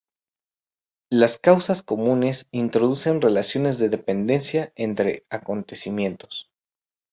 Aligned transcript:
Las 1.11 1.37
causas 1.37 1.83
comunes 1.83 2.47
introducen 2.49 3.21
relaciones 3.21 3.77
de 3.77 3.89
dependencia 3.89 4.73
entre 4.75 5.27
acontecimientos. 5.29 6.49